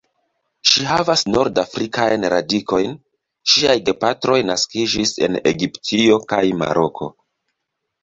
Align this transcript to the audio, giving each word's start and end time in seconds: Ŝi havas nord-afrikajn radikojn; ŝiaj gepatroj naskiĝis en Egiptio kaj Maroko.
Ŝi 0.69 0.85
havas 0.91 1.23
nord-afrikajn 1.33 2.25
radikojn; 2.35 2.97
ŝiaj 3.53 3.77
gepatroj 3.93 4.41
naskiĝis 4.51 5.15
en 5.29 5.41
Egiptio 5.55 6.23
kaj 6.35 6.45
Maroko. 6.67 7.17